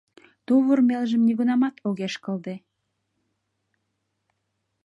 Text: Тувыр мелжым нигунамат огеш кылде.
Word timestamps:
Тувыр 0.45 0.79
мелжым 0.89 1.21
нигунамат 1.27 1.75
огеш 1.87 2.13
кылде. 2.23 2.55